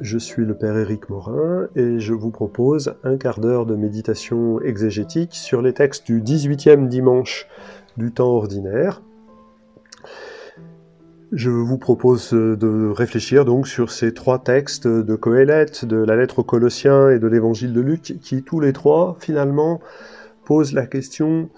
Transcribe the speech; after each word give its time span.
Je 0.00 0.18
suis 0.18 0.44
le 0.44 0.56
Père 0.56 0.76
Éric 0.76 1.08
Morin 1.08 1.68
et 1.74 1.98
je 1.98 2.12
vous 2.12 2.30
propose 2.30 2.94
un 3.04 3.16
quart 3.16 3.40
d'heure 3.40 3.66
de 3.66 3.74
méditation 3.74 4.60
exégétique 4.60 5.34
sur 5.34 5.62
les 5.62 5.72
textes 5.72 6.06
du 6.06 6.20
18e 6.20 6.88
dimanche 6.88 7.48
du 7.96 8.12
temps 8.12 8.30
ordinaire. 8.30 9.02
Je 11.32 11.50
vous 11.50 11.78
propose 11.78 12.32
de 12.32 12.90
réfléchir 12.90 13.46
donc 13.46 13.66
sur 13.66 13.90
ces 13.90 14.12
trois 14.12 14.38
textes 14.38 14.86
de 14.86 15.14
Coëlette, 15.16 15.86
de 15.86 15.96
la 15.96 16.16
lettre 16.16 16.40
aux 16.40 16.44
Colossiens 16.44 17.08
et 17.08 17.18
de 17.18 17.26
l'évangile 17.26 17.72
de 17.72 17.80
Luc, 17.80 18.18
qui 18.20 18.42
tous 18.42 18.60
les 18.60 18.74
trois 18.74 19.16
finalement 19.18 19.80
posent 20.44 20.74
la 20.74 20.86
question 20.86 21.48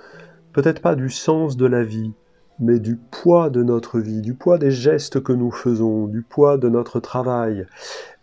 peut-être 0.52 0.80
pas 0.80 0.94
du 0.94 1.10
sens 1.10 1.56
de 1.56 1.66
la 1.66 1.82
vie, 1.82 2.12
mais 2.60 2.78
du 2.78 2.96
poids 2.96 3.50
de 3.50 3.62
notre 3.62 3.98
vie, 3.98 4.20
du 4.20 4.34
poids 4.34 4.58
des 4.58 4.70
gestes 4.70 5.22
que 5.22 5.32
nous 5.32 5.50
faisons, 5.50 6.06
du 6.06 6.22
poids 6.22 6.56
de 6.56 6.68
notre 6.68 7.00
travail. 7.00 7.66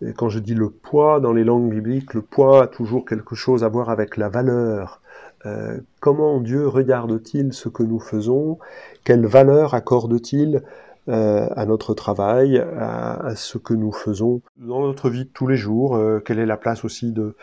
Et 0.02 0.14
quand 0.14 0.30
je 0.30 0.40
dis 0.40 0.55
le 0.55 0.70
poids 0.70 1.20
dans 1.20 1.34
les 1.34 1.44
langues 1.44 1.70
bibliques, 1.70 2.14
le 2.14 2.22
poids 2.22 2.64
a 2.64 2.68
toujours 2.68 3.05
quelque 3.05 3.36
chose 3.36 3.64
à 3.64 3.70
voir 3.70 3.90
avec 3.90 4.18
la 4.18 4.30
valeur. 4.30 5.02
Euh, 5.46 5.80
comment 6.00 6.40
Dieu 6.40 6.68
regarde-t-il 6.68 7.54
ce 7.54 7.68
que 7.68 7.84
nous 7.84 8.00
faisons? 8.00 8.60
Quelle 9.04 9.26
valeur 9.26 9.74
accorde-t-il 9.74 10.62
euh, 11.10 11.48
à 11.55 11.66
notre 11.66 11.94
travail, 11.94 12.58
à, 12.58 13.34
ce 13.36 13.58
que 13.58 13.74
nous 13.74 13.91
faisons 13.91 14.41
dans 14.58 14.82
notre 14.82 15.10
vie 15.10 15.26
de 15.26 15.30
tous 15.34 15.48
les 15.48 15.58
jours? 15.58 15.96
Euh, 15.96 16.20
Quelle 16.20 16.40
est 16.40 16.46
la 16.46 16.58
place 16.58 16.86
aussi 16.86 17.12
de, 17.12 17.36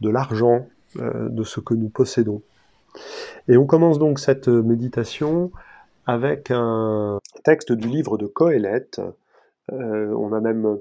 de 0.00 0.10
l'argent, 0.10 0.66
de 0.96 1.42
ce 1.42 1.60
que 1.60 1.74
nous 1.74 1.88
possédons? 1.88 2.42
Et 3.48 3.56
on 3.56 3.66
commence 3.66 3.98
donc 3.98 4.18
cette 4.18 4.48
méditation 4.48 5.50
avec 6.06 6.50
un 6.50 7.18
texte 7.44 7.72
du 7.72 7.88
livre 7.88 8.18
de 8.18 8.26
Coëlette. 8.26 9.00
Euh, 9.72 10.12
on 10.14 10.32
a 10.32 10.40
même 10.40 10.78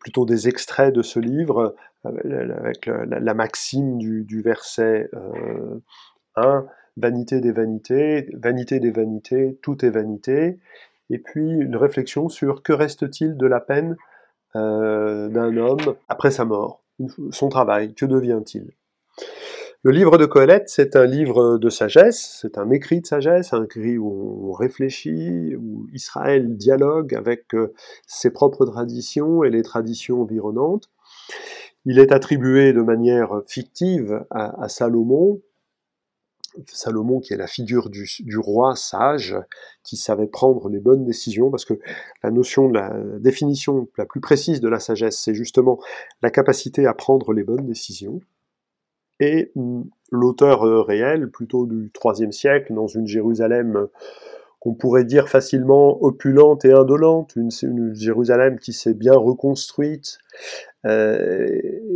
plutôt 0.00 0.24
des 0.24 0.48
extraits 0.48 0.94
de 0.94 1.02
ce 1.02 1.18
livre 1.18 1.74
avec 2.04 2.86
la, 2.86 3.34
maxime 3.34 3.98
du, 3.98 4.42
verset 4.42 5.10
1, 6.36 6.44
euh, 6.44 6.62
vanité 6.96 7.40
des 7.40 7.52
vanités, 7.52 8.30
vanité 8.34 8.80
des 8.80 8.90
vanités, 8.90 9.58
tout 9.62 9.84
est 9.84 9.90
vanité, 9.90 10.58
et 11.10 11.18
puis 11.18 11.50
une 11.50 11.76
réflexion 11.76 12.28
sur 12.28 12.62
que 12.62 12.72
reste-t-il 12.72 13.36
de 13.36 13.46
la 13.46 13.60
peine 13.60 13.96
euh, 14.56 15.28
d'un 15.28 15.56
homme 15.56 15.96
après 16.08 16.30
sa 16.30 16.44
mort, 16.44 16.82
son 17.30 17.48
travail, 17.48 17.94
que 17.94 18.06
devient-il? 18.06 18.70
Le 19.84 19.92
livre 19.92 20.18
de 20.18 20.26
Colette, 20.26 20.68
c'est 20.68 20.96
un 20.96 21.06
livre 21.06 21.56
de 21.56 21.70
sagesse, 21.70 22.38
c'est 22.40 22.58
un 22.58 22.68
écrit 22.70 23.00
de 23.00 23.06
sagesse, 23.06 23.52
un 23.52 23.62
écrit 23.62 23.96
où 23.96 24.48
on 24.50 24.52
réfléchit, 24.52 25.54
où 25.54 25.86
Israël 25.92 26.56
dialogue 26.56 27.14
avec 27.14 27.54
euh, 27.54 27.72
ses 28.06 28.30
propres 28.30 28.66
traditions 28.66 29.44
et 29.44 29.50
les 29.50 29.62
traditions 29.62 30.22
environnantes. 30.22 30.90
Il 31.84 32.00
est 32.00 32.10
attribué 32.10 32.72
de 32.72 32.82
manière 32.82 33.40
fictive 33.46 34.24
à, 34.30 34.68
Salomon, 34.68 35.40
Salomon 36.66 37.20
qui 37.20 37.32
est 37.32 37.36
la 37.36 37.46
figure 37.46 37.88
du, 37.88 38.36
roi 38.36 38.74
sage, 38.74 39.36
qui 39.84 39.96
savait 39.96 40.26
prendre 40.26 40.68
les 40.68 40.80
bonnes 40.80 41.04
décisions, 41.04 41.50
parce 41.52 41.64
que 41.64 41.78
la 42.24 42.32
notion 42.32 42.68
la 42.68 42.92
définition 43.20 43.88
la 43.96 44.06
plus 44.06 44.20
précise 44.20 44.60
de 44.60 44.68
la 44.68 44.80
sagesse, 44.80 45.20
c'est 45.20 45.34
justement 45.34 45.78
la 46.20 46.30
capacité 46.30 46.84
à 46.84 46.94
prendre 46.94 47.32
les 47.32 47.44
bonnes 47.44 47.64
décisions 47.64 48.20
et 49.20 49.52
mm, 49.54 49.82
l'auteur 50.10 50.66
euh, 50.66 50.82
réel, 50.82 51.30
plutôt 51.30 51.66
du 51.66 51.90
IIIe 52.04 52.32
siècle, 52.32 52.74
dans 52.74 52.86
une 52.86 53.06
Jérusalem 53.06 53.76
euh, 53.76 53.86
qu'on 54.60 54.74
pourrait 54.74 55.04
dire 55.04 55.28
facilement 55.28 56.02
opulente 56.02 56.64
et 56.64 56.72
indolente, 56.72 57.36
une, 57.36 57.50
Jérusalem 57.94 58.58
qui 58.58 58.72
s'est 58.72 58.94
bien 58.94 59.14
reconstruite. 59.14 60.18
Euh, 60.84 61.46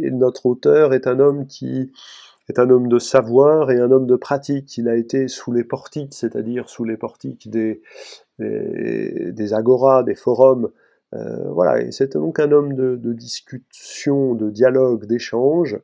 et 0.01 0.11
notre 0.11 0.47
auteur 0.47 0.95
est 0.95 1.07
un 1.07 1.19
homme 1.19 1.47
qui 1.47 1.93
est 2.49 2.59
un 2.59 2.71
homme 2.71 2.89
de 2.89 2.99
savoir 2.99 3.71
et 3.71 3.81
un 3.81 3.91
homme 3.91 4.07
de 4.07 4.17
pratique. 4.17 4.77
Il 4.79 4.89
a 4.89 4.95
été 4.95 5.27
sous 5.27 5.53
les 5.53 5.65
portiques, 5.65 6.15
c'est-à-dire 6.15 6.69
sous 6.69 6.85
les 6.85 6.97
portiques 6.97 7.51
des, 7.51 7.83
des, 8.39 9.33
des 9.33 9.55
agoras, 9.55 10.03
des 10.03 10.15
forums. 10.15 10.71
Voilà, 11.13 11.83
et 11.83 11.93
c'est 11.93 12.15
donc 12.15 12.41
un 12.41 12.53
homme 12.53 12.75
de, 12.75 12.97
de 12.97 13.13
discussion, 13.13 14.35
de 14.35 14.51
dialogue, 14.51 15.05
d'échange. 15.05 15.79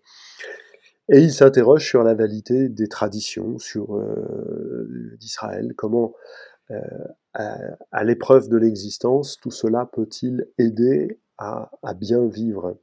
Et 1.10 1.20
il 1.20 1.32
s'interroge 1.32 1.86
sur 1.86 2.02
la 2.02 2.14
validité 2.14 2.68
des 2.68 2.88
traditions, 2.88 3.58
sur 3.58 3.96
euh, 3.96 5.16
d'Israël, 5.18 5.72
comment 5.76 6.14
euh, 6.70 6.76
à, 7.32 8.04
l'épreuve 8.04 8.48
de 8.48 8.58
l'existence, 8.58 9.38
tout 9.40 9.50
cela 9.50 9.88
peut-il 9.90 10.48
aider 10.58 11.18
à, 11.38 11.70
bien 11.96 12.26
vivre? 12.26 12.76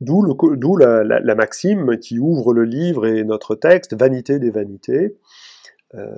D'où 0.00 0.76
la, 0.76 1.04
la, 1.04 1.34
maxime 1.34 1.96
qui 1.98 2.18
ouvre 2.18 2.52
le 2.52 2.64
livre 2.64 3.06
et 3.06 3.24
notre 3.24 3.54
texte, 3.54 3.94
vanité 3.94 4.38
des 4.38 4.50
vanités. 4.50 5.16
Euh, 5.94 6.14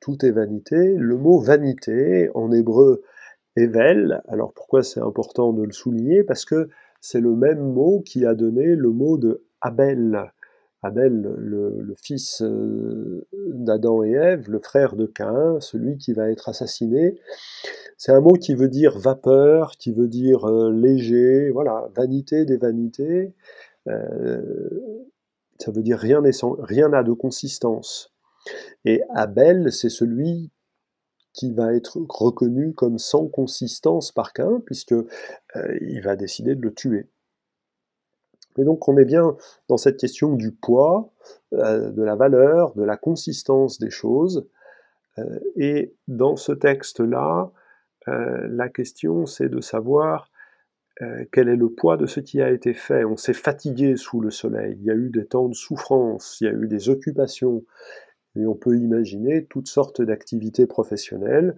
tout 0.00 0.24
est 0.24 0.30
vanité. 0.30 0.94
Le 0.94 1.16
mot 1.16 1.38
vanité, 1.38 2.30
en 2.34 2.50
hébreu, 2.52 3.02
Evel. 3.56 4.22
Alors 4.28 4.52
pourquoi 4.54 4.82
c'est 4.82 5.00
important 5.00 5.52
de 5.52 5.64
le 5.64 5.72
souligner? 5.72 6.22
Parce 6.22 6.44
que 6.44 6.70
c'est 7.00 7.20
le 7.20 7.34
même 7.34 7.72
mot 7.72 8.00
qui 8.00 8.24
a 8.26 8.34
donné 8.34 8.74
le 8.74 8.90
mot 8.90 9.18
de 9.18 9.44
Abel. 9.60 10.32
Abel, 10.82 11.22
le, 11.38 11.94
fils 12.00 12.40
euh, 12.42 13.26
d'Adam 13.32 14.04
et 14.04 14.12
Ève, 14.12 14.48
le 14.48 14.60
frère 14.60 14.94
de 14.94 15.06
Caïn, 15.06 15.58
celui 15.60 15.98
qui 15.98 16.12
va 16.12 16.30
être 16.30 16.48
assassiné. 16.48 17.20
C'est 17.96 18.12
un 18.12 18.20
mot 18.20 18.34
qui 18.34 18.54
veut 18.54 18.68
dire 18.68 18.96
vapeur, 18.96 19.72
qui 19.72 19.92
veut 19.92 20.06
dire 20.06 20.44
euh, 20.44 20.70
léger, 20.72 21.50
voilà, 21.50 21.88
vanité 21.96 22.44
des 22.44 22.56
vanités. 22.56 23.34
Euh, 23.88 24.40
ça 25.58 25.72
veut 25.72 25.82
dire 25.82 25.98
rien 25.98 26.20
n'a 26.20 27.02
de 27.02 27.12
consistance. 27.12 28.14
Et 28.84 29.02
Abel, 29.14 29.72
c'est 29.72 29.88
celui 29.88 30.52
qui 31.32 31.52
va 31.52 31.74
être 31.74 31.98
reconnu 32.08 32.74
comme 32.74 32.98
sans 32.98 33.28
consistance 33.28 34.12
par 34.12 34.32
Cain, 34.32 34.60
puisque 34.66 34.92
euh, 34.92 35.06
il 35.80 36.00
va 36.02 36.16
décider 36.16 36.54
de 36.54 36.62
le 36.62 36.74
tuer. 36.74 37.08
Et 38.56 38.64
donc 38.64 38.88
on 38.88 38.96
est 38.96 39.04
bien 39.04 39.36
dans 39.68 39.76
cette 39.76 39.98
question 39.98 40.34
du 40.34 40.52
poids, 40.52 41.12
euh, 41.52 41.90
de 41.90 42.02
la 42.02 42.16
valeur, 42.16 42.74
de 42.74 42.82
la 42.82 42.96
consistance 42.96 43.78
des 43.78 43.90
choses. 43.90 44.48
Euh, 45.18 45.38
et 45.56 45.94
dans 46.08 46.36
ce 46.36 46.52
texte-là, 46.52 47.50
la 48.06 48.70
question 48.70 49.26
c'est 49.26 49.50
de 49.50 49.60
savoir 49.60 50.30
quel 51.30 51.50
est 51.50 51.56
le 51.56 51.68
poids 51.68 51.98
de 51.98 52.06
ce 52.06 52.20
qui 52.20 52.40
a 52.40 52.50
été 52.50 52.72
fait. 52.72 53.04
On 53.04 53.18
s'est 53.18 53.34
fatigué 53.34 53.96
sous 53.96 54.22
le 54.22 54.30
soleil, 54.30 54.78
il 54.80 54.84
y 54.86 54.90
a 54.90 54.94
eu 54.94 55.10
des 55.10 55.26
temps 55.26 55.46
de 55.46 55.54
souffrance, 55.54 56.38
il 56.40 56.44
y 56.44 56.46
a 56.48 56.52
eu 56.52 56.66
des 56.68 56.88
occupations, 56.88 57.66
on 58.46 58.54
peut 58.54 58.76
imaginer 58.76 59.46
toutes 59.46 59.68
sortes 59.68 60.02
d'activités 60.02 60.66
professionnelles, 60.66 61.56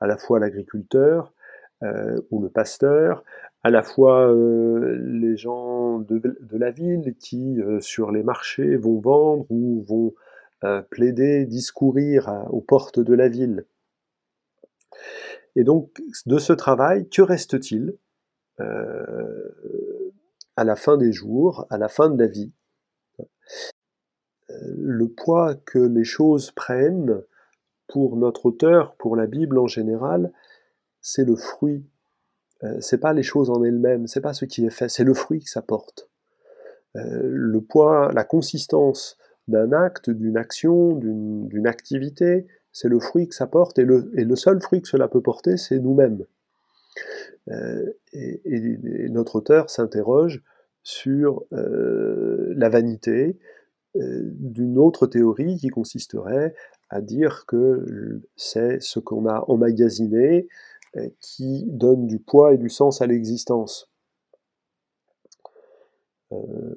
à 0.00 0.06
la 0.06 0.16
fois 0.16 0.38
l'agriculteur 0.38 1.32
euh, 1.82 2.20
ou 2.30 2.40
le 2.40 2.48
pasteur, 2.48 3.24
à 3.64 3.70
la 3.70 3.82
fois 3.82 4.32
euh, 4.32 4.96
les 5.00 5.36
gens 5.36 5.98
de, 5.98 6.36
la 6.52 6.70
ville 6.70 7.16
qui, 7.18 7.60
euh, 7.60 7.80
sur 7.80 8.12
les 8.12 8.22
marchés, 8.22 8.76
vont 8.76 9.00
vendre 9.00 9.46
ou 9.50 9.82
vont 9.82 10.14
plaider, 10.90 11.44
discourir 11.44 12.46
aux 12.50 12.60
portes 12.60 13.00
de 13.00 13.14
la 13.14 13.28
ville. 13.28 13.66
Et 15.56 15.64
donc, 15.64 16.00
de 16.24 16.38
ce 16.38 16.52
travail, 16.52 17.08
que 17.08 17.20
reste-t-il 17.20 17.96
à 18.58 18.62
la 20.62 20.76
fin 20.76 20.96
des 20.96 21.10
jours, 21.10 21.66
à 21.68 21.78
la 21.78 21.88
fin 21.88 22.10
de 22.10 22.22
la 22.22 22.28
vie? 22.28 22.52
Le 24.76 25.08
poids 25.08 25.54
que 25.54 25.78
les 25.78 26.04
choses 26.04 26.50
prennent 26.50 27.22
pour 27.88 28.16
notre 28.16 28.46
auteur, 28.46 28.94
pour 28.96 29.16
la 29.16 29.26
Bible 29.26 29.58
en 29.58 29.66
général, 29.66 30.32
c'est 31.00 31.24
le 31.24 31.36
fruit. 31.36 31.84
Euh, 32.62 32.76
c'est 32.80 32.98
pas 32.98 33.12
les 33.12 33.22
choses 33.22 33.50
en 33.50 33.62
elles-mêmes, 33.62 34.06
c'est 34.06 34.20
pas 34.20 34.32
ce 34.32 34.44
qui 34.44 34.64
est 34.64 34.70
fait, 34.70 34.88
c'est 34.88 35.04
le 35.04 35.14
fruit 35.14 35.40
que 35.40 35.50
ça 35.50 35.62
porte. 35.62 36.08
Euh, 36.96 37.20
le 37.22 37.60
poids, 37.60 38.10
la 38.14 38.24
consistance 38.24 39.18
d'un 39.48 39.72
acte, 39.72 40.10
d'une 40.10 40.36
action, 40.36 40.94
d'une 40.94 41.66
activité, 41.66 42.46
c'est 42.70 42.88
le 42.88 43.00
fruit 43.00 43.28
que 43.28 43.34
ça 43.34 43.46
porte, 43.46 43.78
et 43.78 43.84
le, 43.84 44.36
seul 44.36 44.60
fruit 44.62 44.80
que 44.80 44.88
cela 44.88 45.08
peut 45.08 45.20
porter, 45.20 45.56
c'est 45.56 45.78
nous-mêmes. 45.78 46.24
Euh, 47.50 47.92
et, 48.12 49.08
notre 49.10 49.36
auteur 49.36 49.68
s'interroge 49.68 50.42
sur 50.84 51.44
la 51.50 52.68
vanité, 52.68 53.36
euh, 53.36 53.61
d'une 53.94 54.78
autre 54.78 55.06
théorie 55.06 55.56
qui 55.56 55.68
consisterait 55.68 56.54
à 56.88 57.00
dire 57.00 57.44
que 57.46 58.22
c'est 58.36 58.80
ce 58.80 58.98
qu'on 58.98 59.26
a 59.26 59.44
emmagasiné 59.48 60.48
euh, 60.96 61.08
qui 61.20 61.64
donne 61.66 62.06
du 62.06 62.18
poids 62.18 62.54
et 62.54 62.58
du 62.58 62.70
sens 62.70 63.02
à 63.02 63.06
l'existence. 63.06 63.90
Euh, 66.32 66.74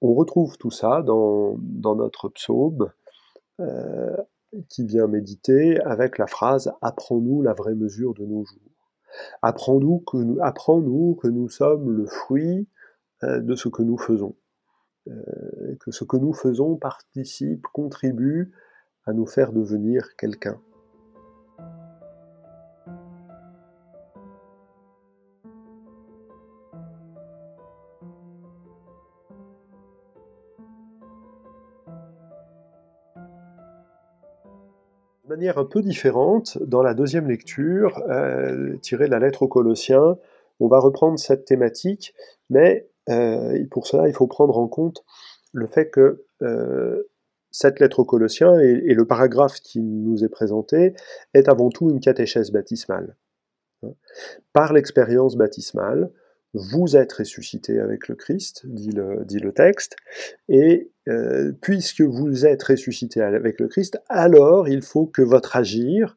on 0.00 0.14
retrouve 0.14 0.56
tout 0.56 0.70
ça 0.70 1.02
dans, 1.02 1.58
notre 1.94 2.28
psaume 2.28 2.90
qui 4.68 4.86
vient 4.86 5.06
méditer 5.06 5.80
avec 5.80 6.18
la 6.18 6.26
phrase 6.26 6.72
Apprends-nous 6.82 7.42
la 7.42 7.54
vraie 7.54 7.74
mesure 7.74 8.14
de 8.14 8.24
nos 8.24 8.44
jours. 8.44 8.76
Apprends-nous 9.42 10.00
que, 10.00 10.16
nous, 10.18 11.14
que 11.14 11.28
nous 11.28 11.48
sommes 11.48 11.90
le 11.90 12.06
fruit 12.06 12.68
euh, 13.22 13.40
de 13.40 13.54
ce 13.54 13.68
que 13.68 13.82
nous 13.82 13.98
faisons. 13.98 14.34
Euh, 15.08 15.76
que 15.80 15.90
ce 15.90 16.04
que 16.04 16.16
nous 16.16 16.32
faisons 16.32 16.76
participe, 16.76 17.66
contribue 17.72 18.52
à 19.04 19.12
nous 19.12 19.26
faire 19.26 19.52
devenir 19.52 20.16
quelqu'un. 20.16 20.58
De 35.22 35.28
manière 35.28 35.58
un 35.58 35.64
peu 35.64 35.82
différente, 35.82 36.58
dans 36.62 36.82
la 36.82 36.94
deuxième 36.94 37.28
lecture, 37.28 38.02
euh, 38.08 38.76
tirée 38.78 39.06
de 39.06 39.10
la 39.10 39.18
lettre 39.18 39.42
aux 39.42 39.48
Colossiens, 39.48 40.16
on 40.58 40.68
va 40.68 40.78
reprendre 40.78 41.18
cette 41.18 41.44
thématique, 41.44 42.14
mais 42.48 42.88
euh, 43.08 43.64
pour 43.70 43.86
cela, 43.86 44.08
il 44.08 44.14
faut 44.14 44.26
prendre 44.26 44.58
en 44.58 44.68
compte 44.68 45.04
le 45.52 45.66
fait 45.66 45.90
que 45.90 46.24
euh, 46.42 47.02
cette 47.50 47.80
lettre 47.80 48.00
aux 48.00 48.04
Colossiens 48.04 48.58
et, 48.60 48.82
et, 48.86 48.94
le 48.94 49.06
paragraphe 49.06 49.60
qui 49.60 49.80
nous 49.80 50.24
est 50.24 50.28
présenté 50.28 50.94
est 51.32 51.48
avant 51.48 51.70
tout 51.70 51.90
une 51.90 52.00
catéchèse 52.00 52.50
baptismale. 52.50 53.16
Par 54.52 54.72
l'expérience 54.72 55.36
baptismale, 55.36 56.10
vous 56.54 56.96
êtes 56.96 57.12
ressuscité 57.12 57.78
avec 57.80 58.08
le 58.08 58.14
Christ, 58.14 58.62
dit 58.64 58.90
le, 58.90 59.52
texte, 59.52 59.96
et 60.48 60.90
euh, 61.08 61.52
puisque 61.60 62.00
vous 62.00 62.46
êtes 62.46 62.62
ressuscité 62.62 63.20
avec 63.20 63.60
le 63.60 63.68
Christ, 63.68 64.00
alors 64.08 64.68
il 64.68 64.82
faut 64.82 65.06
que 65.06 65.22
votre 65.22 65.56
agir 65.56 66.16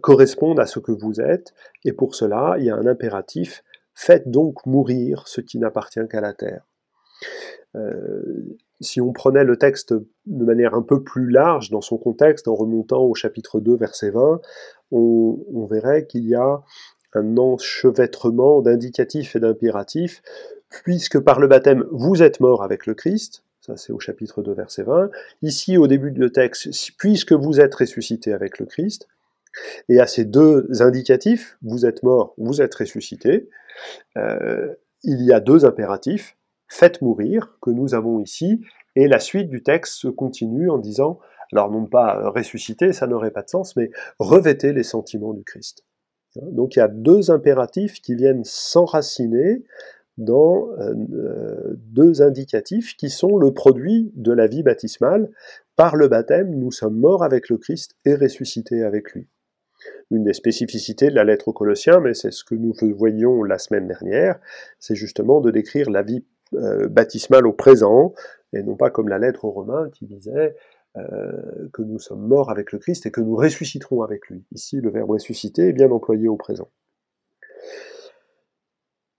corresponde 0.00 0.58
à 0.58 0.66
ce 0.66 0.80
que 0.80 0.90
vous 0.90 1.20
êtes, 1.20 1.54
et 1.84 1.92
pour 1.92 2.16
cela, 2.16 2.56
il 2.58 2.64
y 2.64 2.70
a 2.70 2.74
un 2.74 2.86
impératif, 2.86 3.62
faites 3.98 4.30
donc 4.30 4.64
mourir 4.64 5.26
ce 5.26 5.40
qui 5.40 5.58
n'appartient 5.58 6.06
qu'à 6.08 6.20
la 6.20 6.32
terre. 6.32 6.62
Euh, 7.74 8.56
si 8.80 9.00
on 9.00 9.12
prenait 9.12 9.42
le 9.42 9.56
texte 9.56 9.92
de 9.92 10.44
manière 10.44 10.74
un 10.74 10.82
peu 10.82 11.02
plus 11.02 11.28
large 11.30 11.70
dans 11.70 11.80
son 11.80 11.98
contexte, 11.98 12.46
en 12.46 12.54
remontant 12.54 13.02
au 13.02 13.14
chapitre 13.14 13.58
2, 13.58 13.76
verset 13.76 14.10
20, 14.10 14.40
on, 14.92 15.66
verrait 15.68 16.06
qu'il 16.06 16.28
y 16.28 16.36
a 16.36 16.62
un 17.12 17.36
enchevêtrement 17.38 18.62
d'indicatifs 18.62 19.34
et 19.34 19.40
d'impératifs, 19.40 20.22
puisque 20.70 21.18
par 21.18 21.40
le 21.40 21.48
baptême 21.48 21.84
vous 21.90 22.22
êtes 22.22 22.38
mort 22.38 22.62
avec 22.62 22.86
le 22.86 22.94
Christ, 22.94 23.42
ça 23.60 23.76
c'est 23.76 23.92
au 23.92 23.98
chapitre 23.98 24.42
2 24.42 24.52
verset 24.52 24.84
20, 24.84 25.10
ici 25.42 25.76
au 25.76 25.88
début 25.88 26.12
du 26.12 26.30
texte, 26.30 26.68
puisque 26.98 27.32
vous 27.32 27.60
êtes 27.60 27.74
ressuscité 27.74 28.32
avec 28.32 28.60
le 28.60 28.66
Christ, 28.66 29.08
et 29.88 29.98
à 29.98 30.06
ces 30.06 30.24
deux 30.24 30.68
indicatifs, 30.80 31.58
vous 31.62 31.84
êtes 31.84 32.04
mort, 32.04 32.34
vous 32.38 32.62
êtes 32.62 32.76
ressuscité, 32.76 33.48
il 34.16 35.22
y 35.22 35.32
a 35.32 35.40
deux 35.40 35.64
impératifs, 35.64 36.36
faites 36.68 37.02
mourir, 37.02 37.56
que 37.62 37.70
nous 37.70 37.94
avons 37.94 38.20
ici, 38.20 38.60
et 38.96 39.08
la 39.08 39.20
suite 39.20 39.48
du 39.48 39.62
texte 39.62 39.94
se 39.94 40.08
continue 40.08 40.70
en 40.70 40.78
disant, 40.78 41.18
alors 41.52 41.70
non 41.70 41.86
pas 41.86 42.30
ressusciter, 42.30 42.92
ça 42.92 43.06
n'aurait 43.06 43.30
pas 43.30 43.42
de 43.42 43.48
sens, 43.48 43.76
mais 43.76 43.90
revêtez 44.18 44.72
les 44.72 44.82
sentiments 44.82 45.32
du 45.32 45.44
Christ. 45.44 45.84
Donc 46.36 46.76
il 46.76 46.80
y 46.80 46.82
a 46.82 46.88
deux 46.88 47.30
impératifs 47.30 48.00
qui 48.00 48.14
viennent 48.14 48.44
s'enraciner 48.44 49.64
dans 50.18 50.68
euh, 50.80 51.74
deux 51.76 52.22
indicatifs 52.22 52.96
qui 52.96 53.08
sont 53.08 53.38
le 53.38 53.52
produit 53.54 54.12
de 54.16 54.32
la 54.32 54.46
vie 54.46 54.62
baptismale. 54.62 55.30
Par 55.76 55.96
le 55.96 56.08
baptême, 56.08 56.54
nous 56.54 56.72
sommes 56.72 56.98
morts 56.98 57.22
avec 57.22 57.48
le 57.48 57.56
Christ 57.56 57.96
et 58.04 58.14
ressuscités 58.14 58.82
avec 58.82 59.12
lui. 59.12 59.28
Une 60.10 60.24
des 60.24 60.32
spécificités 60.32 61.10
de 61.10 61.14
la 61.14 61.24
lettre 61.24 61.48
aux 61.48 61.52
Colossiens, 61.52 62.00
mais 62.00 62.14
c'est 62.14 62.30
ce 62.30 62.44
que 62.44 62.54
nous 62.54 62.72
voyions 62.96 63.42
la 63.42 63.58
semaine 63.58 63.86
dernière, 63.86 64.40
c'est 64.78 64.94
justement 64.94 65.40
de 65.40 65.50
décrire 65.50 65.90
la 65.90 66.02
vie 66.02 66.24
euh, 66.54 66.88
baptismale 66.88 67.46
au 67.46 67.52
présent, 67.52 68.14
et 68.54 68.62
non 68.62 68.76
pas 68.76 68.90
comme 68.90 69.08
la 69.08 69.18
lettre 69.18 69.44
aux 69.44 69.50
Romains 69.50 69.90
qui 69.92 70.06
disait 70.06 70.56
euh, 70.96 71.68
que 71.72 71.82
nous 71.82 71.98
sommes 71.98 72.26
morts 72.26 72.50
avec 72.50 72.72
le 72.72 72.78
Christ 72.78 73.04
et 73.04 73.10
que 73.10 73.20
nous 73.20 73.36
ressusciterons 73.36 74.02
avec 74.02 74.28
lui. 74.28 74.44
Ici, 74.52 74.80
le 74.80 74.90
verbe 74.90 75.10
ressusciter 75.10 75.68
est 75.68 75.72
bien 75.72 75.90
employé 75.90 76.28
au 76.28 76.36
présent. 76.36 76.70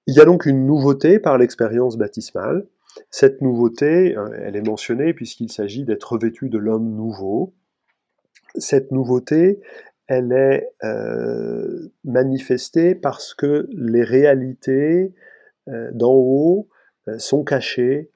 Il 0.08 0.16
y 0.16 0.20
a 0.20 0.26
donc 0.26 0.48
une 0.48 0.66
nouveauté 0.66 1.20
par 1.20 1.38
l'expérience 1.38 1.96
baptismale. 1.98 2.66
Cette 3.12 3.42
nouveauté, 3.42 4.16
hein, 4.16 4.32
elle 4.42 4.56
est 4.56 4.68
mentionnée 4.68 5.14
puisqu'il 5.14 5.52
s'agit 5.52 5.86
d'être 5.86 6.14
revêtu 6.14 6.50
de 6.50 6.58
l'homme 6.58 6.96
nouveau. 6.96 7.54
Cette 8.56 8.92
nouveauté, 8.92 9.62
elle 10.10 10.34
est 10.34 10.70
euh, 10.84 11.94
manifestée 12.04 12.96
parce 12.96 13.34
que 13.34 13.70
les 13.72 14.04
réalités 14.04 15.14
euh, 15.70 15.90
d'en 15.94 16.14
haut 16.14 16.68
sont 17.18 17.44
cachées 17.44 18.12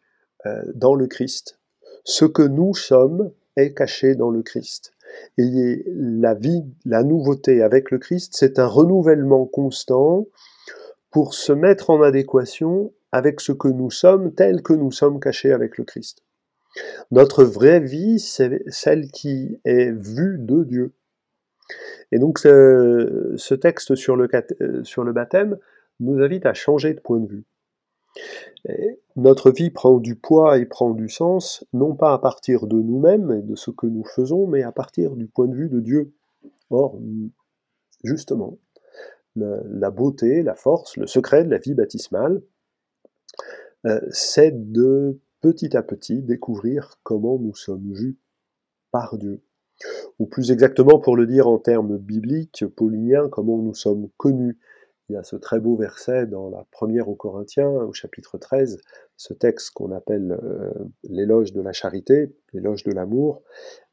dans 0.75 0.93
le 0.93 1.07
Christ. 1.07 1.57
Ce 2.03 2.25
que 2.25 2.43
nous 2.43 2.75
sommes 2.75 3.31
est 3.55 3.73
caché 3.73 4.13
dans 4.13 4.29
le 4.29 4.43
Christ. 4.43 4.93
Et 5.37 5.83
la 5.87 6.35
vie, 6.35 6.63
la 6.85 7.03
nouveauté 7.03 7.63
avec 7.63 7.89
le 7.89 7.97
Christ, 7.97 8.33
c'est 8.35 8.59
un 8.59 8.67
renouvellement 8.67 9.45
constant 9.45 10.27
pour 11.11 11.33
se 11.33 11.53
mettre 11.53 11.89
en 11.89 12.01
adéquation 12.01 12.91
avec 13.11 13.39
ce 13.39 13.51
que 13.51 13.67
nous 13.67 13.91
sommes, 13.91 14.33
tel 14.33 14.61
que 14.63 14.73
nous 14.73 14.91
sommes 14.91 15.19
cachés 15.19 15.53
avec 15.53 15.77
le 15.77 15.83
Christ. 15.83 16.23
Notre 17.11 17.43
vraie 17.43 17.79
vie, 17.79 18.19
c'est 18.19 18.63
celle 18.67 19.11
qui 19.11 19.59
est 19.63 19.91
vue 19.91 20.37
de 20.39 20.63
Dieu. 20.63 20.93
Et 22.11 22.19
donc 22.19 22.39
ce, 22.39 23.53
texte 23.53 23.95
sur 23.95 24.15
le, 24.15 24.29
sur 24.83 25.03
le 25.03 25.13
baptême 25.13 25.57
nous 25.99 26.21
invite 26.21 26.45
à 26.45 26.53
changer 26.53 26.93
de 26.93 26.99
point 26.99 27.19
de 27.19 27.27
vue 27.27 27.43
notre 29.15 29.51
vie 29.51 29.69
prend 29.69 29.97
du 29.97 30.15
poids 30.15 30.57
et 30.57 30.65
prend 30.65 30.91
du 30.91 31.09
sens, 31.09 31.65
non 31.73 31.95
pas 31.95 32.13
à 32.13 32.19
partir 32.19 32.67
de 32.67 32.75
nous-mêmes 32.75 33.31
et 33.31 33.41
de 33.41 33.55
ce 33.55 33.71
que 33.71 33.87
nous 33.87 34.03
faisons, 34.03 34.47
mais 34.47 34.63
à 34.63 34.71
partir 34.71 35.15
du 35.15 35.27
point 35.27 35.47
de 35.47 35.55
vue 35.55 35.69
de 35.69 35.79
Dieu. 35.79 36.13
Or, 36.69 36.99
justement, 38.03 38.57
la 39.35 39.91
beauté, 39.91 40.43
la 40.43 40.55
force, 40.55 40.97
le 40.97 41.07
secret 41.07 41.43
de 41.43 41.49
la 41.49 41.57
vie 41.57 41.73
baptismale, 41.73 42.41
euh, 43.85 43.99
c'est 44.11 44.71
de 44.71 45.19
petit 45.41 45.75
à 45.75 45.83
petit 45.83 46.21
découvrir 46.21 46.99
comment 47.03 47.37
nous 47.37 47.55
sommes 47.55 47.91
vus 47.91 48.17
par 48.91 49.17
Dieu. 49.17 49.41
Ou 50.19 50.25
plus 50.25 50.51
exactement, 50.51 50.99
pour 50.99 51.15
le 51.15 51.25
dire 51.25 51.47
en 51.47 51.59
termes 51.59 51.97
bibliques, 51.97 52.65
pauliniens, 52.75 53.29
comment 53.29 53.57
nous 53.57 53.73
sommes 53.73 54.09
connus 54.17 54.57
il 55.09 55.13
y 55.13 55.15
a 55.17 55.23
ce 55.23 55.35
très 55.35 55.59
beau 55.59 55.75
verset 55.75 56.27
dans 56.27 56.49
la 56.49 56.65
première 56.71 57.09
aux 57.09 57.15
Corinthiens, 57.15 57.69
au 57.69 57.91
chapitre 57.91 58.37
13, 58.37 58.79
ce 59.17 59.33
texte 59.33 59.71
qu'on 59.71 59.91
appelle 59.91 60.39
euh, 60.41 60.71
l'éloge 61.03 61.51
de 61.51 61.61
la 61.61 61.73
charité, 61.73 62.33
l'éloge 62.53 62.83
de 62.83 62.91
l'amour. 62.91 63.43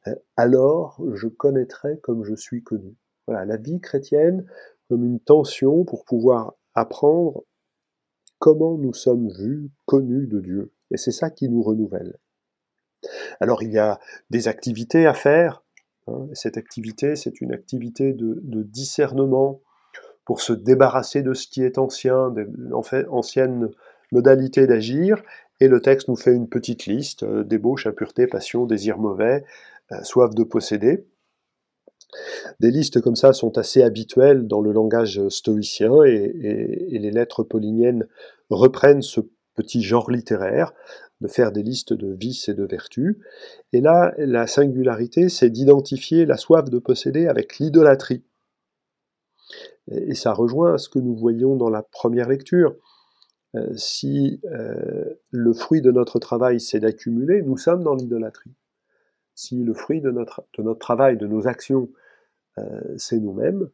Euh, 0.06 0.14
alors 0.36 1.02
je 1.14 1.26
connaîtrai 1.26 1.98
comme 1.98 2.24
je 2.24 2.34
suis 2.34 2.62
connu. 2.62 2.96
Voilà, 3.26 3.44
la 3.44 3.56
vie 3.56 3.80
chrétienne 3.80 4.46
comme 4.88 5.04
une 5.04 5.20
tension 5.20 5.84
pour 5.84 6.04
pouvoir 6.04 6.54
apprendre 6.74 7.44
comment 8.38 8.78
nous 8.78 8.94
sommes 8.94 9.28
vus, 9.30 9.70
connus 9.86 10.26
de 10.26 10.40
Dieu. 10.40 10.72
Et 10.92 10.96
c'est 10.96 11.12
ça 11.12 11.30
qui 11.30 11.48
nous 11.48 11.62
renouvelle. 11.62 12.18
Alors 13.40 13.62
il 13.62 13.72
y 13.72 13.78
a 13.78 13.98
des 14.30 14.46
activités 14.46 15.06
à 15.06 15.14
faire. 15.14 15.64
Hein, 16.10 16.28
cette 16.32 16.56
activité, 16.56 17.16
c'est 17.16 17.40
une 17.40 17.52
activité 17.52 18.12
de, 18.12 18.62
discernement, 18.62 19.60
pour 20.24 20.40
se 20.40 20.52
débarrasser 20.52 21.22
de 21.22 21.34
ce 21.34 21.48
qui 21.48 21.62
est 21.64 21.78
ancien, 21.78 22.32
en 22.72 22.82
fait, 22.82 23.06
ancienne 23.08 23.70
modalité 24.12 24.66
d'agir, 24.66 25.22
et 25.60 25.68
le 25.68 25.80
texte 25.80 26.08
nous 26.08 26.16
fait 26.16 26.32
une 26.32 26.48
petite 26.48 26.86
liste, 26.86 27.22
euh, 27.22 27.44
débauche, 27.44 27.86
impureté, 27.86 28.26
passion, 28.26 28.64
désir 28.64 28.98
mauvais, 28.98 29.44
euh, 29.92 30.02
soif 30.02 30.34
de 30.34 30.42
posséder. 30.42 31.06
Des 32.58 32.70
listes 32.70 33.00
comme 33.00 33.16
ça 33.16 33.32
sont 33.32 33.56
assez 33.58 33.82
habituelles 33.82 34.46
dans 34.46 34.60
le 34.60 34.72
langage 34.72 35.28
stoïcien 35.28 36.02
et, 36.04 36.88
les 36.90 37.10
lettres 37.10 37.44
pauliniennes 37.44 38.06
reprennent 38.50 39.02
ce 39.02 39.20
petit 39.54 39.82
genre 39.82 40.10
littéraire 40.10 40.72
de 41.20 41.28
faire 41.28 41.52
des 41.52 41.62
listes 41.62 41.92
de 41.92 42.12
vices 42.12 42.48
et 42.48 42.54
de 42.54 42.64
vertus. 42.64 43.18
Et 43.72 43.80
là, 43.80 44.14
la 44.18 44.46
singularité, 44.46 45.28
c'est 45.28 45.50
d'identifier 45.50 46.24
la 46.24 46.36
soif 46.36 46.70
de 46.70 46.78
posséder 46.78 47.26
avec 47.26 47.58
l'idolâtrie. 47.58 48.24
Et 49.88 50.14
ça 50.14 50.32
rejoint 50.32 50.78
ce 50.78 50.88
que 50.88 50.98
nous 50.98 51.16
voyons 51.16 51.56
dans 51.56 51.70
la 51.70 51.82
première 51.82 52.28
lecture. 52.28 52.76
Euh, 53.56 53.76
si 53.76 54.40
euh, 54.44 55.04
le 55.30 55.52
fruit 55.52 55.80
de 55.80 55.90
notre 55.90 56.20
travail 56.20 56.60
c'est 56.60 56.78
d'accumuler, 56.78 57.42
nous 57.42 57.56
sommes 57.56 57.82
dans 57.82 57.94
l'idolâtrie. 57.94 58.54
Si 59.34 59.56
le 59.64 59.74
fruit 59.74 60.00
de 60.00 60.10
notre, 60.10 60.44
travail, 60.74 61.16
de 61.16 61.26
nos 61.26 61.48
actions, 61.48 61.90
euh, 62.58 62.80
c'est 62.96 63.18
nous-mêmes, 63.18 63.68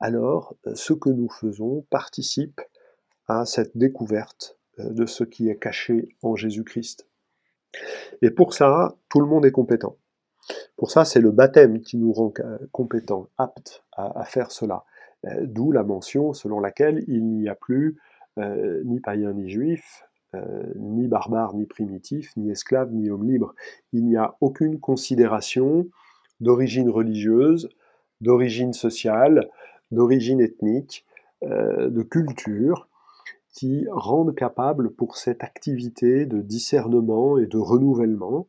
alors 0.00 0.56
ce 0.74 0.92
que 0.92 1.10
nous 1.10 1.28
faisons 1.28 1.86
participe 1.90 2.60
à 3.28 3.46
cette 3.46 3.76
découverte 3.76 4.55
de 4.78 5.06
ce 5.06 5.24
qui 5.24 5.48
est 5.48 5.56
caché 5.56 6.08
en 6.22 6.36
Jésus-Christ. 6.36 7.06
Et 8.22 8.30
pour 8.30 8.54
ça, 8.54 8.96
tout 9.08 9.20
le 9.20 9.26
monde 9.26 9.46
est 9.46 9.52
compétent. 9.52 9.96
Pour 10.76 10.90
ça, 10.90 11.04
c'est 11.04 11.20
le 11.20 11.30
baptême 11.30 11.80
qui 11.80 11.96
nous 11.96 12.12
rend 12.12 12.32
compétents, 12.72 13.28
aptes 13.38 13.84
à, 13.92 14.24
faire 14.24 14.50
cela. 14.50 14.84
Euh, 15.24 15.46
d'où 15.46 15.72
la 15.72 15.82
mention 15.82 16.32
selon 16.32 16.60
laquelle 16.60 17.02
il 17.08 17.24
n'y 17.24 17.48
a 17.48 17.54
plus 17.54 17.96
euh, 18.38 18.82
ni 18.84 19.00
païen 19.00 19.32
ni 19.32 19.48
juif, 19.48 20.04
euh, 20.34 20.64
ni 20.76 21.08
barbare 21.08 21.54
ni 21.54 21.66
primitif, 21.66 22.36
ni 22.36 22.50
esclave 22.50 22.92
ni 22.92 23.10
homme 23.10 23.26
libre. 23.26 23.54
Il 23.92 24.04
n'y 24.04 24.16
a 24.16 24.36
aucune 24.40 24.78
considération 24.78 25.88
d'origine 26.40 26.90
religieuse, 26.90 27.70
d'origine 28.20 28.72
sociale, 28.72 29.48
d'origine 29.90 30.40
ethnique, 30.40 31.04
de 31.42 32.02
culture, 32.02 32.88
qui 33.56 33.86
rendent 33.90 34.34
capable 34.34 34.90
pour 34.90 35.16
cette 35.16 35.42
activité 35.42 36.26
de 36.26 36.42
discernement 36.42 37.38
et 37.38 37.46
de 37.46 37.56
renouvellement. 37.56 38.48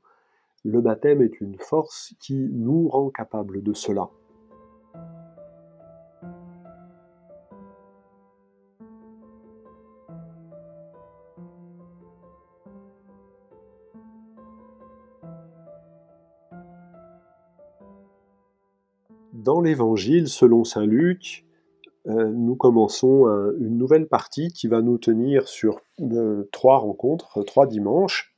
Le 0.66 0.82
baptême 0.82 1.22
est 1.22 1.40
une 1.40 1.58
force 1.58 2.14
qui 2.20 2.50
nous 2.52 2.90
rend 2.90 3.10
capable 3.10 3.64
de 3.64 3.72
cela. 3.74 4.10
Dans 19.32 19.62
l'Évangile 19.62 20.28
selon 20.28 20.66
Saint 20.66 20.86
Luc, 20.86 21.47
nous 22.08 22.56
commençons 22.56 23.26
une 23.60 23.78
nouvelle 23.78 24.08
partie 24.08 24.52
qui 24.54 24.68
va 24.68 24.82
nous 24.82 24.98
tenir 24.98 25.48
sur 25.48 25.82
euh, 26.00 26.48
trois 26.52 26.78
rencontres, 26.78 27.44
trois 27.44 27.68
dimanches, 27.68 28.36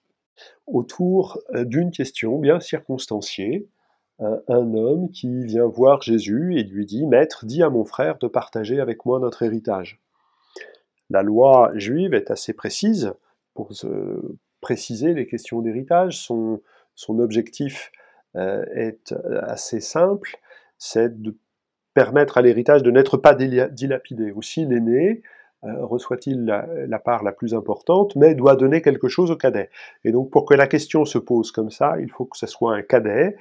autour 0.66 1.40
euh, 1.54 1.66
d'une 1.66 1.92
question 1.92 2.40
bien 2.40 2.60
circonstanciée. 2.60 3.68
un 4.20 4.74
homme 4.74 5.10
qui 5.12 5.46
vient 5.46 5.66
voir 5.66 6.02
Jésus 6.02 6.58
et 6.58 6.64
lui 6.64 6.86
dit 6.86 7.06
Maître, 7.06 7.46
dis 7.46 7.64
à 7.64 7.70
mon 7.70 7.86
frère 7.86 8.18
de 8.18 8.28
partager 8.28 8.80
avec 8.82 9.06
moi 9.06 9.20
notre 9.20 9.44
héritage. 9.44 10.02
La 11.10 11.24
loi 11.24 11.72
juive 11.76 12.14
est 12.14 12.30
assez 12.30 12.54
précise 12.54 13.14
pour 13.54 13.72
préciser 14.62 15.14
les 15.14 15.26
questions 15.26 15.62
d'héritage. 15.62 16.20
Son 16.20 17.20
objectif 17.20 17.92
est 18.36 19.16
assez 19.42 19.80
simple 19.80 20.38
c'est 20.80 21.22
de 21.22 21.38
permettre 21.94 22.38
à 22.38 22.42
l'héritage 22.42 22.84
de 22.84 22.92
n'être 22.92 23.18
pas 23.18 23.36
dilapidé. 23.36 24.32
Aussi, 24.32 24.66
l'aîné 24.66 25.22
euh, 25.66 25.86
reçoit-il 25.86 26.46
la, 26.46 27.00
part 27.00 27.24
la 27.24 27.34
plus 27.34 27.54
importante, 27.54 28.16
mais 28.16 28.34
doit 28.34 28.56
donner 28.56 28.82
quelque 28.82 29.10
chose 29.10 29.30
au 29.32 29.36
cadet. 29.36 29.70
Et 30.06 30.12
donc, 30.12 30.30
pour 30.30 30.46
que 30.46 30.54
la 30.54 30.68
question 30.68 31.04
se 31.04 31.18
pose 31.18 31.52
comme 31.52 31.70
ça, 31.70 31.96
il 32.00 32.10
faut 32.10 32.26
que 32.26 32.38
ce 32.38 32.48
soit 32.48 32.76
un 32.76 32.82
cadet 32.82 33.36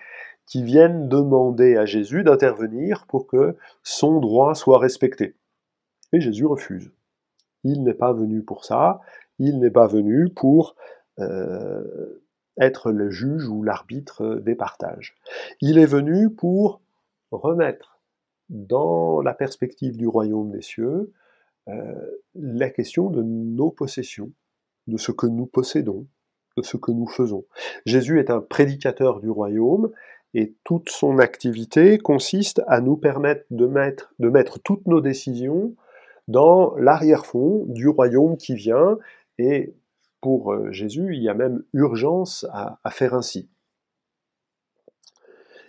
qui 0.47 0.65
vienne 0.65 1.09
demander 1.09 1.77
à 1.77 1.85
Jésus 1.85 2.25
d'intervenir 2.25 3.07
pour 3.07 3.27
que 3.27 3.57
son 3.83 4.19
droit 4.19 4.55
soit 4.55 4.79
respecté. 4.79 5.37
Et 6.13 6.21
Jésus 6.21 6.47
refuse. 6.47 6.91
Il 7.65 7.85
n'est 7.85 7.95
pas 7.95 8.13
venu 8.13 8.43
pour 8.43 8.65
ça, 8.65 9.01
il 9.39 9.61
n'est 9.61 9.71
pas 9.71 9.87
venu 9.87 10.31
pour 10.31 10.75
euh, 11.21 12.23
être 12.59 12.91
le 12.91 13.11
juge 13.11 13.47
ou 13.47 13.63
l'arbitre 13.63 14.37
des 14.37 14.55
partages. 14.55 15.15
Il 15.61 15.79
est 15.79 15.87
venu 15.87 16.31
pour 16.31 16.81
remettre 17.31 17.98
dans 18.49 19.21
la 19.21 19.35
perspective 19.35 19.97
du 19.97 20.07
royaume 20.07 20.51
des 20.51 20.63
cieux 20.63 21.13
euh, 21.69 22.21
la 22.35 22.71
question 22.71 23.11
de 23.11 23.23
nos 23.23 23.71
possessions, 23.71 24.33
de 24.87 24.97
ce 24.97 25.13
que 25.13 25.27
nous 25.27 25.47
possédons, 25.47 26.07
de 26.57 26.63
ce 26.63 26.79
que 26.79 26.93
nous 26.93 27.07
faisons. 27.07 27.45
Jésus 27.85 28.21
est 28.21 28.31
un 28.31 28.41
prédicateur 28.41 29.21
du 29.21 29.29
royaume 29.29 29.91
et 30.33 30.55
toute 30.65 30.89
son 30.89 31.19
activité 31.19 31.99
consiste 31.99 32.63
à 32.69 32.81
nous 32.81 32.97
permettre 32.97 33.45
de 33.51 33.67
mettre, 33.67 34.63
toutes 34.63 34.87
nos 34.87 35.01
décisions 35.01 35.75
dans 36.27 36.75
l'arrière-fond 36.77 37.67
du 37.69 37.89
royaume 37.89 38.39
qui 38.39 38.55
vient 38.55 38.99
et 39.39 39.75
pour 40.21 40.53
euh, 40.53 40.73
Jésus, 40.73 41.15
il 41.15 41.23
y 41.23 41.29
a 41.29 41.35
même 41.35 41.63
urgence 41.75 42.47
à 42.53 42.91
faire 42.91 43.15
ainsi. 43.15 43.49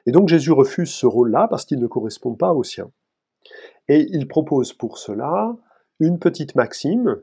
Et 0.09 0.11
donc 0.11 0.27
Jésus 0.27 0.51
refuse 0.51 0.89
ce 0.89 1.05
rôle-là 1.05 1.47
parce 1.47 1.65
qu'il 1.65 1.77
ne 1.77 1.85
correspond 1.85 2.33
pas 2.33 2.55
au 2.55 2.63
sien. 2.63 2.89
Et 3.87 4.07
il 4.09 4.27
propose 4.27 4.73
pour 4.73 4.97
cela 4.97 5.55
une 5.99 6.17
petite 6.17 6.55
maxime, 6.55 7.21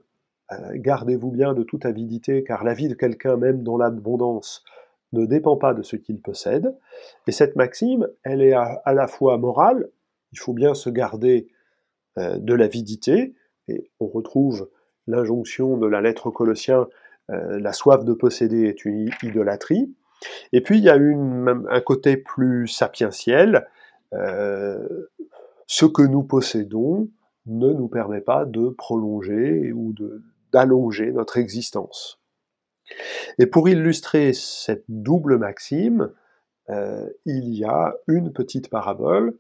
euh, 0.53 0.71
gardez-vous 0.75 1.33
bien 1.33 1.53
de 1.53 1.65
toute 1.65 1.85
avidité, 1.85 2.45
car 2.45 2.63
la 2.63 2.75
vie 2.75 2.87
de 2.87 2.95
quelqu'un, 2.95 3.37
même 3.37 3.65
dans 3.65 3.77
l'abondance, 3.77 4.63
ne 5.13 5.27
dépend 5.27 5.57
pas 5.57 5.75
de 5.75 5.83
ce 5.83 5.97
qu'il 5.97 6.23
possède. 6.23 6.77
Et 7.27 7.33
cette 7.33 7.57
maxime, 7.57 8.07
elle 8.23 8.41
est 8.41 8.53
à, 8.53 8.81
la 8.95 9.09
fois 9.09 9.37
morale, 9.37 9.89
il 10.31 10.39
faut 10.39 10.53
bien 10.53 10.75
se 10.75 10.89
garder 10.89 11.49
euh, 12.19 12.39
de 12.39 12.55
l'avidité, 12.55 13.35
et 13.67 13.91
on 13.99 14.07
retrouve 14.07 14.71
l'injonction 15.09 15.77
de 15.77 15.89
la 15.89 16.01
lettre 16.01 16.29
aux 16.29 16.33
Colossiens, 16.33 16.87
euh, 17.31 17.59
la 17.59 17.73
soif 17.73 18.05
de 18.05 18.13
posséder 18.13 18.69
est 18.69 18.85
une 18.85 19.11
idolâtrie, 19.25 19.93
et 20.53 20.61
puis 20.61 20.79
il 20.79 20.85
y 20.85 20.91
a 20.91 20.95
un 20.95 21.81
côté 21.81 22.17
plus 22.17 22.69
sapientiel. 22.69 23.67
Euh, 24.13 25.07
ce 25.67 25.85
que 25.85 26.03
nous 26.03 26.23
possédons 26.23 27.09
ne 27.47 27.73
nous 27.73 27.89
permet 27.89 28.21
pas 28.21 28.45
de 28.45 28.69
prolonger 28.69 29.73
ou 29.73 29.95
d'allonger 30.53 31.13
notre 31.13 31.39
existence. 31.39 32.21
Et 33.39 33.47
pour 33.47 33.69
illustrer 33.69 34.33
cette 34.33 34.85
double 34.89 35.39
maxime, 35.39 36.13
euh, 36.71 37.09
il 37.25 37.55
y 37.55 37.65
a 37.65 37.95
une 38.07 38.33
petite 38.33 38.71
parabole 38.71 39.37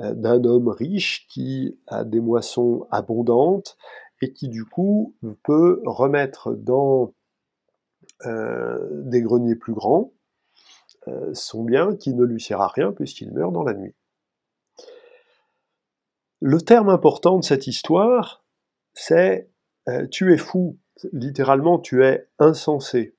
euh, 0.00 0.14
d'un 0.14 0.42
homme 0.44 0.68
riche 0.68 1.26
qui 1.28 1.78
a 1.86 2.04
des 2.04 2.20
moissons 2.20 2.86
abondantes 2.90 3.76
et 4.20 4.32
qui 4.32 4.48
du 4.48 4.64
coup 4.64 5.14
peut 5.44 5.80
remettre 5.84 6.52
dans 6.52 7.12
des 8.24 9.22
greniers 9.22 9.54
plus 9.54 9.74
grands 9.74 10.10
son 11.32 11.64
bien 11.64 11.94
qui 11.96 12.14
ne 12.14 12.24
lui 12.24 12.40
sert 12.40 12.60
à 12.60 12.68
rien 12.68 12.92
puisqu'il 12.92 13.32
meurt 13.32 13.52
dans 13.52 13.64
la 13.64 13.74
nuit. 13.74 13.94
Le 16.40 16.60
terme 16.60 16.88
important 16.88 17.38
de 17.38 17.44
cette 17.44 17.66
histoire, 17.66 18.44
c'est 18.94 19.50
euh, 19.88 20.06
tu 20.06 20.32
es 20.32 20.36
fou, 20.36 20.78
littéralement 21.12 21.78
tu 21.78 22.04
es 22.04 22.28
insensé. 22.38 23.14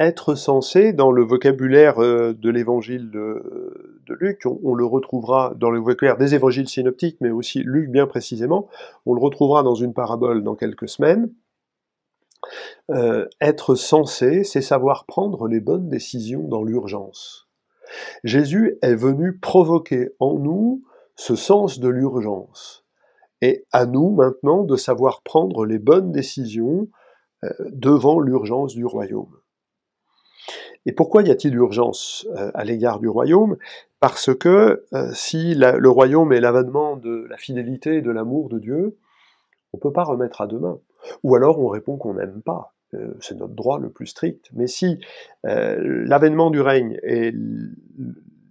Être 0.00 0.34
sensé, 0.34 0.92
dans 0.92 1.12
le 1.12 1.22
vocabulaire 1.22 2.00
euh, 2.00 2.32
de 2.32 2.50
l'évangile 2.50 3.10
de, 3.10 4.02
Luc, 4.20 4.42
on, 4.44 4.74
le 4.74 4.84
retrouvera 4.84 5.54
dans 5.56 5.70
le 5.70 5.78
vocabulaire 5.78 6.18
des 6.18 6.34
évangiles 6.34 6.68
synoptiques, 6.68 7.18
mais 7.20 7.30
aussi 7.30 7.62
Luc 7.62 7.90
bien 7.90 8.06
précisément, 8.06 8.68
on 9.06 9.14
le 9.14 9.20
retrouvera 9.20 9.62
dans 9.62 9.74
une 9.74 9.94
parabole 9.94 10.42
dans 10.42 10.56
quelques 10.56 10.88
semaines, 10.88 11.30
euh, 12.90 13.26
être 13.40 13.74
sensé, 13.74 14.44
c'est 14.44 14.60
savoir 14.60 15.06
prendre 15.06 15.48
les 15.48 15.60
bonnes 15.60 15.88
décisions 15.88 16.46
dans 16.46 16.62
l'urgence. 16.62 17.48
Jésus 18.24 18.78
est 18.82 18.94
venu 18.94 19.38
provoquer 19.38 20.10
en 20.18 20.38
nous 20.38 20.82
ce 21.16 21.36
sens 21.36 21.78
de 21.80 21.88
l'urgence. 21.88 22.84
Et 23.40 23.64
à 23.72 23.86
nous 23.86 24.10
maintenant 24.10 24.64
de 24.64 24.76
savoir 24.76 25.22
prendre 25.22 25.66
les 25.66 25.78
bonnes 25.78 26.12
décisions 26.12 26.88
euh, 27.44 27.50
devant 27.70 28.20
l'urgence 28.20 28.74
du 28.74 28.86
royaume. 28.86 29.36
Et 30.86 30.92
pourquoi 30.92 31.22
y 31.22 31.30
a-t-il 31.30 31.54
urgence 31.54 32.26
euh, 32.36 32.50
à 32.54 32.64
l'égard 32.64 33.00
du 33.00 33.08
royaume? 33.08 33.56
Parce 34.00 34.34
que 34.34 34.84
si 35.14 35.54
le 35.54 35.88
royaume 35.88 36.34
est 36.34 36.40
l'avènement 36.40 36.98
de 36.98 37.26
la 37.30 37.38
fidélité 37.38 37.96
et 37.96 38.02
de 38.02 38.10
l'amour 38.10 38.50
de 38.50 38.58
Dieu, 38.58 38.98
on 39.74 39.76
ne 39.76 39.80
peut 39.80 39.92
pas 39.92 40.04
remettre 40.04 40.40
à 40.40 40.46
demain. 40.46 40.78
Ou 41.24 41.34
alors 41.34 41.58
on 41.58 41.66
répond 41.66 41.96
qu'on 41.96 42.14
n'aime 42.14 42.42
pas. 42.42 42.74
Euh, 42.94 43.14
c'est 43.20 43.36
notre 43.36 43.54
droit 43.54 43.80
le 43.80 43.90
plus 43.90 44.06
strict. 44.06 44.48
Mais 44.52 44.68
si 44.68 45.00
euh, 45.46 46.04
l'avènement 46.06 46.50
du 46.50 46.60
règne 46.60 46.96
est 47.02 47.34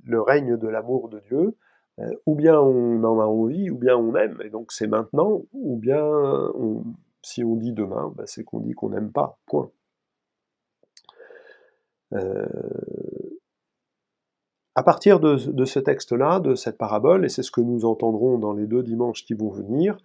le 0.06 0.22
règne 0.22 0.58
de 0.58 0.68
l'amour 0.68 1.08
de 1.08 1.22
Dieu, 1.22 1.56
euh, 2.00 2.12
ou 2.26 2.36
bien 2.36 2.60
on 2.60 3.02
en 3.06 3.22
a 3.22 3.26
envie, 3.26 3.70
ou 3.70 3.78
bien 3.78 3.96
on 3.96 4.16
aime, 4.16 4.38
et 4.44 4.50
donc 4.50 4.74
c'est 4.74 4.88
maintenant, 4.88 5.44
ou 5.54 5.78
bien 5.78 6.06
si 7.22 7.42
on 7.46 7.56
dit 7.56 7.72
demain, 7.72 8.12
bah, 8.18 8.24
c'est 8.26 8.44
qu'on 8.44 8.60
dit 8.60 8.74
qu'on 8.74 8.90
n'aime 8.90 9.14
pas, 9.14 9.40
point. 9.46 9.72
À 14.76 14.84
partir 14.84 15.20
de, 15.20 15.38
ce 15.38 15.80
texte-là, 15.80 16.40
de 16.40 16.56
cette 16.56 16.78
parabole, 16.78 17.26
et 17.26 17.30
c'est 17.30 17.44
ce 17.44 17.52
que 17.52 17.62
nous 17.62 17.86
entendrons 17.86 18.40
dans 18.40 18.54
les 18.54 18.66
deux 18.66 18.82
dimanches 18.82 19.24
qui 19.24 19.36
vont 19.36 19.52
venir, 19.52 19.98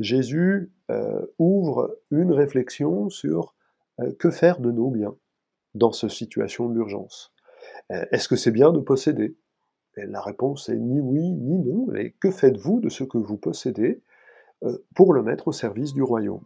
Jésus 0.00 0.72
ouvre 1.38 1.98
une 2.10 2.32
réflexion 2.32 3.10
sur 3.10 3.54
euh, 4.00 4.12
que 4.18 4.30
faire 4.30 4.60
de 4.60 4.70
nos 4.70 4.90
biens 4.90 5.16
dans 5.74 5.92
cette 5.92 6.10
situation 6.10 6.68
d'urgence 6.68 7.32
euh, 7.90 8.04
Est-ce 8.12 8.28
que 8.28 8.36
c'est 8.36 8.50
bien 8.50 8.72
de 8.72 8.80
posséder? 8.80 9.36
La 9.96 10.20
réponse 10.20 10.68
est 10.68 10.76
ni 10.76 11.00
oui 11.00 11.32
ni 11.32 11.58
non. 11.58 11.92
Et 11.94 12.12
que 12.20 12.30
faites-vous 12.30 12.80
de 12.80 12.88
ce 12.88 13.02
que 13.02 13.18
vous 13.18 13.36
possédez 13.36 14.00
euh, 14.62 14.78
pour 14.94 15.12
le 15.12 15.24
mettre 15.24 15.48
au 15.48 15.52
service 15.52 15.92
du 15.92 16.02
royaume? 16.02 16.44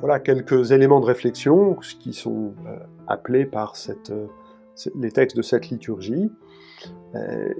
Voilà 0.00 0.18
quelques 0.18 0.72
éléments 0.72 1.00
de 1.00 1.06
réflexion 1.06 1.74
qui 1.74 2.12
sont 2.12 2.54
appelés 3.06 3.44
par 3.44 3.76
cette, 3.76 4.12
les 4.94 5.12
textes 5.12 5.36
de 5.36 5.42
cette 5.42 5.68
liturgie. 5.68 6.32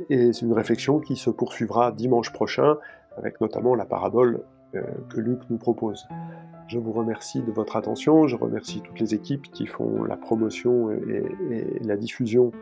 et 0.09 0.33
c'est 0.33 0.47
une 0.47 0.53
réflexion 0.53 1.01
qui 1.01 1.17
se 1.17 1.31
poursuivra 1.31 1.93
dimanche 1.93 2.33
prochain 2.33 2.77
avec 3.17 3.41
notamment 3.41 3.75
la 3.75 3.85
parabole 3.85 4.43
que 4.73 5.21
Luc 5.21 5.41
nous 5.51 5.59
propose. 5.59 6.07
Je 6.71 6.79
vous 6.79 6.93
remercie 6.93 7.43
de 7.43 7.51
votre 7.51 7.77
attention, 7.77 8.29
je 8.29 8.37
remercie 8.37 8.81
toutes 8.81 9.01
les 9.01 9.15
équipes 9.15 9.51
qui 9.51 9.67
font 9.67 10.05
la 10.05 10.17
promotion 10.17 10.93
et, 10.93 11.81
la 11.83 11.97
diffusion 11.97 12.53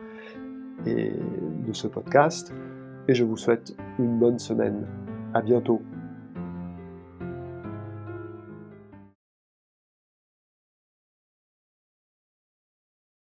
de 0.85 1.73
ce 1.73 1.87
podcast, 1.87 2.53
et 3.07 3.13
je 3.13 3.23
vous 3.23 3.37
souhaite 3.37 3.75
une 3.99 4.17
bonne 4.17 4.39
semaine. 4.39 4.87
À 5.35 5.43
bientôt. 5.43 5.81